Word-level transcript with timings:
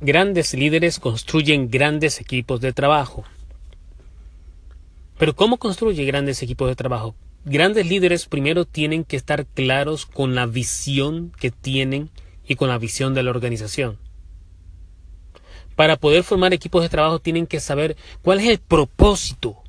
Grandes 0.00 0.54
líderes 0.54 0.98
construyen 0.98 1.70
grandes 1.70 2.20
equipos 2.20 2.60
de 2.60 2.72
trabajo. 2.72 3.24
Pero 5.18 5.36
¿cómo 5.36 5.58
construye 5.58 6.04
grandes 6.04 6.42
equipos 6.42 6.68
de 6.68 6.74
trabajo? 6.74 7.14
Grandes 7.44 7.86
líderes 7.86 8.26
primero 8.26 8.64
tienen 8.64 9.04
que 9.04 9.16
estar 9.16 9.46
claros 9.46 10.04
con 10.04 10.34
la 10.34 10.46
visión 10.46 11.32
que 11.38 11.52
tienen 11.52 12.10
y 12.46 12.56
con 12.56 12.68
la 12.68 12.78
visión 12.78 13.14
de 13.14 13.22
la 13.22 13.30
organización. 13.30 13.98
Para 15.76 15.96
poder 15.96 16.24
formar 16.24 16.52
equipos 16.52 16.82
de 16.82 16.88
trabajo 16.88 17.20
tienen 17.20 17.46
que 17.46 17.60
saber 17.60 17.96
cuál 18.22 18.40
es 18.40 18.48
el 18.48 18.58
propósito, 18.58 19.62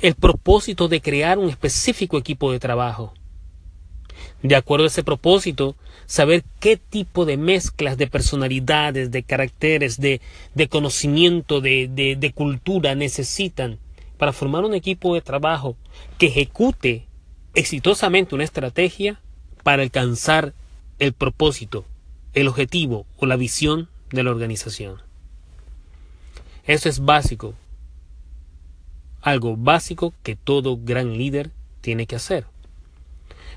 el 0.00 0.14
propósito 0.14 0.88
de 0.88 1.02
crear 1.02 1.38
un 1.38 1.50
específico 1.50 2.16
equipo 2.16 2.50
de 2.50 2.60
trabajo 2.60 3.12
de 4.42 4.56
acuerdo 4.56 4.84
a 4.84 4.88
ese 4.88 5.04
propósito, 5.04 5.76
saber 6.06 6.44
qué 6.60 6.76
tipo 6.76 7.24
de 7.24 7.36
mezclas 7.36 7.98
de 7.98 8.06
personalidades, 8.06 9.10
de 9.10 9.22
caracteres, 9.22 10.00
de, 10.00 10.20
de 10.54 10.68
conocimiento, 10.68 11.60
de, 11.60 11.88
de, 11.92 12.16
de 12.16 12.32
cultura 12.32 12.94
necesitan 12.94 13.78
para 14.16 14.32
formar 14.32 14.64
un 14.64 14.74
equipo 14.74 15.14
de 15.14 15.20
trabajo 15.20 15.76
que 16.18 16.26
ejecute 16.26 17.06
exitosamente 17.54 18.34
una 18.34 18.44
estrategia 18.44 19.20
para 19.62 19.82
alcanzar 19.82 20.54
el 20.98 21.12
propósito, 21.12 21.84
el 22.34 22.48
objetivo 22.48 23.06
o 23.18 23.26
la 23.26 23.36
visión 23.36 23.88
de 24.10 24.22
la 24.22 24.30
organización. 24.30 24.96
Eso 26.66 26.88
es 26.88 27.00
básico, 27.00 27.54
algo 29.22 29.56
básico 29.56 30.14
que 30.22 30.36
todo 30.36 30.78
gran 30.82 31.16
líder 31.16 31.50
tiene 31.80 32.06
que 32.06 32.16
hacer. 32.16 32.46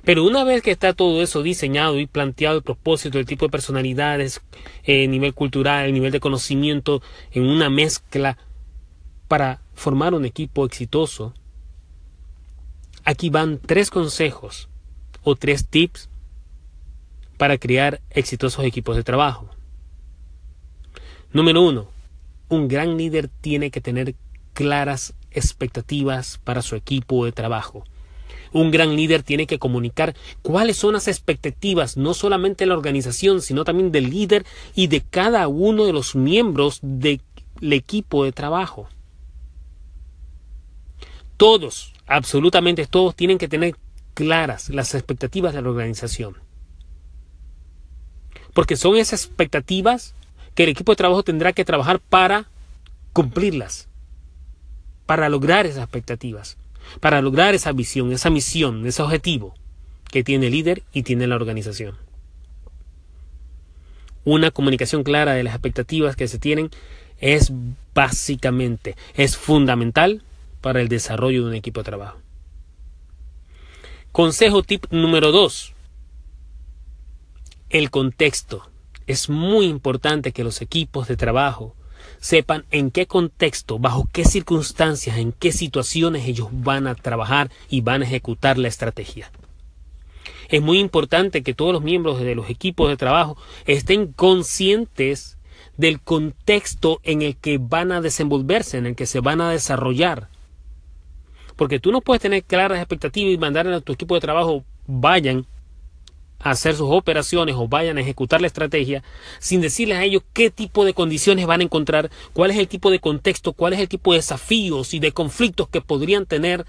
Pero 0.03 0.25
una 0.25 0.43
vez 0.43 0.61
que 0.61 0.71
está 0.71 0.93
todo 0.93 1.21
eso 1.21 1.43
diseñado 1.43 1.99
y 1.99 2.07
planteado 2.07 2.57
el 2.57 2.63
propósito, 2.63 3.19
el 3.19 3.25
tipo 3.25 3.45
de 3.45 3.51
personalidades, 3.51 4.41
el 4.83 5.09
nivel 5.09 5.33
cultural, 5.33 5.85
el 5.85 5.93
nivel 5.93 6.11
de 6.11 6.19
conocimiento, 6.19 7.01
en 7.31 7.45
una 7.45 7.69
mezcla 7.69 8.37
para 9.27 9.61
formar 9.73 10.13
un 10.13 10.25
equipo 10.25 10.65
exitoso, 10.65 11.33
aquí 13.05 13.29
van 13.29 13.59
tres 13.59 13.89
consejos 13.89 14.69
o 15.23 15.35
tres 15.35 15.67
tips 15.67 16.09
para 17.37 17.57
crear 17.57 18.01
exitosos 18.09 18.65
equipos 18.65 18.95
de 18.95 19.03
trabajo. 19.03 19.49
Número 21.31 21.61
uno, 21.61 21.87
un 22.49 22.67
gran 22.67 22.97
líder 22.97 23.27
tiene 23.27 23.71
que 23.71 23.81
tener 23.81 24.15
claras 24.53 25.15
expectativas 25.31 26.39
para 26.43 26.61
su 26.61 26.75
equipo 26.75 27.25
de 27.25 27.31
trabajo. 27.31 27.83
Un 28.51 28.71
gran 28.71 28.95
líder 28.95 29.23
tiene 29.23 29.47
que 29.47 29.59
comunicar 29.59 30.15
cuáles 30.41 30.77
son 30.77 30.93
las 30.93 31.07
expectativas 31.07 31.97
no 31.97 32.13
solamente 32.13 32.63
de 32.63 32.67
la 32.67 32.75
organización, 32.75 33.41
sino 33.41 33.63
también 33.63 33.91
del 33.91 34.09
líder 34.09 34.45
y 34.75 34.87
de 34.87 35.01
cada 35.01 35.47
uno 35.47 35.85
de 35.85 35.93
los 35.93 36.15
miembros 36.15 36.79
del 36.81 37.19
equipo 37.61 38.23
de 38.23 38.31
trabajo. 38.31 38.87
Todos, 41.37 41.93
absolutamente 42.05 42.85
todos, 42.85 43.15
tienen 43.15 43.37
que 43.37 43.47
tener 43.47 43.75
claras 44.13 44.69
las 44.69 44.93
expectativas 44.93 45.53
de 45.53 45.61
la 45.61 45.69
organización. 45.69 46.37
Porque 48.53 48.75
son 48.75 48.97
esas 48.97 49.25
expectativas 49.25 50.13
que 50.53 50.63
el 50.63 50.69
equipo 50.69 50.91
de 50.91 50.97
trabajo 50.97 51.23
tendrá 51.23 51.53
que 51.53 51.65
trabajar 51.65 51.99
para 51.99 52.45
cumplirlas, 53.13 53.87
para 55.07 55.27
lograr 55.27 55.65
esas 55.65 55.83
expectativas 55.83 56.57
para 56.99 57.21
lograr 57.21 57.55
esa 57.55 57.71
visión, 57.71 58.11
esa 58.11 58.29
misión, 58.29 58.85
ese 58.85 59.01
objetivo 59.01 59.53
que 60.11 60.23
tiene 60.23 60.47
el 60.47 60.53
líder 60.53 60.83
y 60.93 61.03
tiene 61.03 61.27
la 61.27 61.35
organización. 61.35 61.97
Una 64.25 64.51
comunicación 64.51 65.03
clara 65.03 65.33
de 65.33 65.43
las 65.43 65.53
expectativas 65.53 66.15
que 66.15 66.27
se 66.27 66.39
tienen 66.39 66.69
es 67.19 67.51
básicamente, 67.93 68.95
es 69.15 69.37
fundamental 69.37 70.23
para 70.61 70.81
el 70.81 70.87
desarrollo 70.87 71.43
de 71.43 71.49
un 71.49 71.55
equipo 71.55 71.81
de 71.81 71.85
trabajo. 71.85 72.17
Consejo 74.11 74.61
tip 74.61 74.85
número 74.91 75.31
2. 75.31 75.73
El 77.69 77.89
contexto. 77.89 78.69
Es 79.07 79.29
muy 79.29 79.65
importante 79.65 80.31
que 80.31 80.43
los 80.43 80.61
equipos 80.61 81.07
de 81.07 81.17
trabajo 81.17 81.75
sepan 82.19 82.65
en 82.71 82.91
qué 82.91 83.05
contexto, 83.05 83.79
bajo 83.79 84.07
qué 84.11 84.25
circunstancias, 84.25 85.17
en 85.17 85.31
qué 85.31 85.51
situaciones 85.51 86.27
ellos 86.27 86.47
van 86.51 86.87
a 86.87 86.95
trabajar 86.95 87.51
y 87.69 87.81
van 87.81 88.01
a 88.01 88.05
ejecutar 88.05 88.57
la 88.57 88.67
estrategia. 88.67 89.31
Es 90.49 90.61
muy 90.61 90.79
importante 90.79 91.43
que 91.43 91.53
todos 91.53 91.73
los 91.73 91.81
miembros 91.81 92.19
de 92.19 92.35
los 92.35 92.49
equipos 92.49 92.89
de 92.89 92.97
trabajo 92.97 93.37
estén 93.65 94.13
conscientes 94.13 95.37
del 95.77 95.99
contexto 95.99 96.99
en 97.03 97.21
el 97.21 97.35
que 97.35 97.57
van 97.57 97.91
a 97.91 98.01
desenvolverse, 98.01 98.77
en 98.77 98.85
el 98.85 98.95
que 98.95 99.05
se 99.05 99.19
van 99.19 99.41
a 99.41 99.49
desarrollar. 99.49 100.29
Porque 101.55 101.79
tú 101.79 101.91
no 101.91 102.01
puedes 102.01 102.21
tener 102.21 102.43
claras 102.43 102.79
expectativas 102.79 103.33
y 103.33 103.37
mandar 103.37 103.67
a 103.67 103.81
tu 103.81 103.93
equipo 103.93 104.15
de 104.15 104.21
trabajo 104.21 104.63
vayan 104.85 105.45
hacer 106.43 106.75
sus 106.75 106.89
operaciones 106.91 107.55
o 107.57 107.67
vayan 107.67 107.97
a 107.97 108.01
ejecutar 108.01 108.41
la 108.41 108.47
estrategia 108.47 109.03
sin 109.39 109.61
decirles 109.61 109.97
a 109.97 110.03
ellos 110.03 110.23
qué 110.33 110.49
tipo 110.49 110.85
de 110.85 110.93
condiciones 110.93 111.45
van 111.45 111.61
a 111.61 111.63
encontrar, 111.63 112.11
cuál 112.33 112.51
es 112.51 112.57
el 112.57 112.67
tipo 112.67 112.91
de 112.91 112.99
contexto, 112.99 113.53
cuál 113.53 113.73
es 113.73 113.79
el 113.79 113.87
tipo 113.87 114.11
de 114.11 114.19
desafíos 114.19 114.93
y 114.93 114.99
de 114.99 115.11
conflictos 115.11 115.69
que 115.69 115.81
podrían 115.81 116.25
tener 116.25 116.65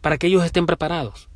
para 0.00 0.18
que 0.18 0.26
ellos 0.26 0.44
estén 0.44 0.66
preparados. 0.66 1.28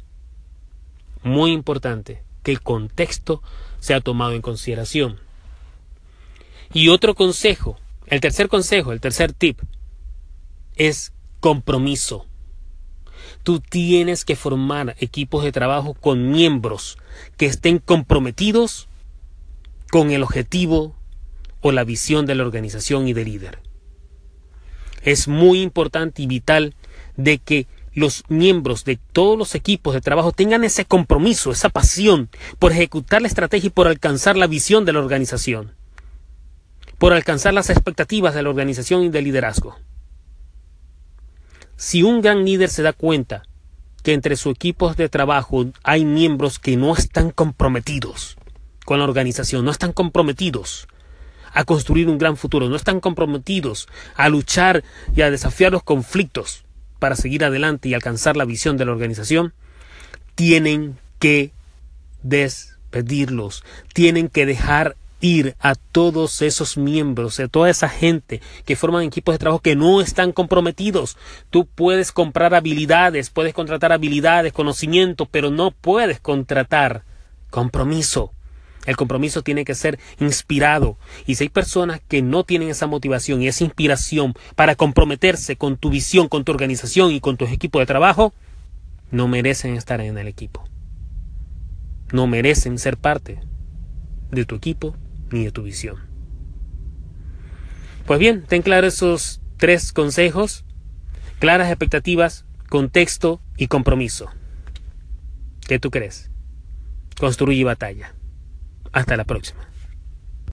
Muy 1.23 1.53
importante 1.53 2.23
que 2.43 2.51
el 2.51 2.61
contexto 2.61 3.43
sea 3.79 4.01
tomado 4.01 4.33
en 4.33 4.43
consideración. 4.43 5.21
Y 6.73 6.89
otro 6.89 7.15
consejo, 7.15 7.79
el 8.07 8.21
tercer 8.21 8.49
consejo, 8.49 8.93
el 8.93 9.01
tercer 9.01 9.33
tip, 9.33 9.61
es 10.77 11.13
compromiso. 11.41 12.27
Tú 13.43 13.61
tienes 13.61 14.25
que 14.25 14.37
formar 14.37 14.95
equipos 14.99 15.43
de 15.43 15.53
trabajo 15.53 15.95
con 15.95 16.31
miembros 16.31 16.99
que 17.37 17.47
estén 17.47 17.79
comprometidos 17.79 18.89
con 19.91 20.11
el 20.11 20.23
objetivo 20.23 20.95
o 21.61 21.73
la 21.73 21.85
visión 21.85 22.25
de 22.27 22.35
la 22.35 22.45
organización 22.45 23.09
y 23.09 23.13
del 23.13 23.27
líder. 23.27 23.59
Es 25.03 25.27
muy 25.27 25.61
importante 25.61 26.23
y 26.23 26.27
vital 26.27 26.75
de 27.17 27.39
que 27.39 27.67
los 27.95 28.25
miembros 28.29 28.85
de 28.85 28.99
todos 29.13 29.37
los 29.37 29.55
equipos 29.55 29.95
de 29.95 30.01
trabajo 30.01 30.33
tengan 30.33 30.65
ese 30.65 30.85
compromiso, 30.85 31.53
esa 31.53 31.69
pasión 31.69 32.31
por 32.59 32.73
ejecutar 32.73 33.21
la 33.21 33.29
estrategia 33.29 33.67
y 33.67 33.71
por 33.71 33.87
alcanzar 33.87 34.37
la 34.37 34.47
visión 34.47 34.85
de 34.85 34.93
la 34.93 35.01
organización, 35.01 35.75
por 36.99 37.13
alcanzar 37.13 37.53
las 37.53 37.71
expectativas 37.71 38.35
de 38.35 38.43
la 38.43 38.51
organización 38.51 39.03
y 39.03 39.09
del 39.11 39.25
liderazgo. 39.25 39.77
Si 41.85 42.05
un 42.05 42.21
gran 42.21 42.45
líder 42.45 42.69
se 42.69 42.85
da 42.85 42.93
cuenta 42.93 43.43
que 44.05 44.13
entre 44.13 44.37
sus 44.37 44.55
equipos 44.55 44.97
de 44.97 45.09
trabajo 45.09 45.67
hay 45.83 46.05
miembros 46.05 46.61
que 46.61 46.77
no 46.77 46.95
están 46.95 47.33
comprometidos 47.33 48.37
con 48.85 49.01
la 49.01 49.05
organización, 49.05 49.65
no 49.65 49.73
están 49.73 49.93
comprometidos 49.93 50.87
a 51.53 51.65
construir 51.65 52.09
un 52.09 52.19
gran 52.19 52.37
futuro, 52.37 52.69
no 52.69 52.77
están 52.77 53.01
comprometidos 53.01 53.89
a 54.15 54.29
luchar 54.29 54.85
y 55.17 55.23
a 55.23 55.31
desafiar 55.33 55.73
los 55.73 55.83
conflictos 55.83 56.65
para 57.01 57.17
seguir 57.17 57.45
adelante 57.45 57.89
y 57.89 57.95
alcanzar 57.95 58.37
la 58.37 58.45
visión 58.45 58.77
de 58.77 58.85
la 58.85 58.93
organización, 58.93 59.53
tienen 60.37 60.97
que 61.19 61.51
despedirlos, 62.23 63.65
tienen 63.93 64.29
que 64.29 64.47
dejar 64.47 64.95
ir 65.23 65.57
a 65.61 65.75
todos 65.77 66.43
esos 66.43 66.77
miembros, 66.77 67.41
a 67.41 67.49
toda 67.49 67.71
esa 67.71 67.89
gente 67.89 68.43
que 68.67 68.77
forman 68.77 69.05
equipos 69.05 69.35
de 69.35 69.39
trabajo 69.39 69.63
que 69.63 69.77
no 69.77 70.03
están 70.03 70.33
comprometidos. 70.33 71.17
Tú 71.49 71.65
puedes 71.65 72.13
comprar 72.13 72.55
habilidades, 72.55 73.31
puedes 73.31 73.55
contratar 73.55 73.93
habilidades, 73.93 74.53
conocimiento, 74.53 75.27
pero 75.27 75.51
no 75.51 75.71
puedes 75.71 76.21
contratar 76.21 77.05
compromiso. 77.51 78.33
El 78.85 78.97
compromiso 78.97 79.43
tiene 79.43 79.65
que 79.65 79.77
ser 79.77 80.01
inspirado. 80.19 80.99
Y 81.25 81.37
si 81.37 81.45
hay 81.45 81.51
personas 81.51 82.01
que 82.09 82.21
no 82.21 82.43
tienen 82.43 82.69
esa 82.69 82.89
motivación 82.89 83.41
y 83.41 83.47
esa 83.47 83.63
inspiración 83.63 84.35
para 84.57 84.75
comprometerse 84.75 85.55
con 85.55 85.77
tu 85.77 85.89
visión, 85.89 86.29
con 86.29 86.43
tu 86.43 86.51
organización 86.51 87.13
y 87.13 87.21
con 87.21 87.37
tu 87.37 87.45
equipo 87.45 87.79
de 87.79 87.87
trabajo, 87.87 88.35
no 89.13 89.29
merecen 89.29 89.77
estar 89.77 90.01
en 90.01 90.19
el 90.19 90.27
equipo. 90.27 90.65
No 92.13 92.27
merecen 92.27 92.77
ser 92.79 92.97
parte 92.97 93.39
de 94.33 94.45
tu 94.45 94.57
equipo 94.57 94.97
ni 95.33 95.45
de 95.45 95.53
tu 95.53 95.63
visión. 95.63 95.97
Pues 98.07 98.19
bien, 98.19 98.43
ten 98.43 98.63
claros 98.63 98.95
esos 98.95 99.41
tres 99.57 99.93
consejos, 99.93 100.65
claras 101.39 101.69
expectativas, 101.69 102.45
contexto 102.69 103.41
y 103.57 103.69
compromiso. 103.69 104.31
¿Qué 105.67 105.79
tú 105.79 105.91
crees? 105.91 106.31
Construye 107.19 107.65
batalla. 107.65 108.15
Hasta 108.93 109.17
la 109.17 109.25
próxima. 109.25 109.72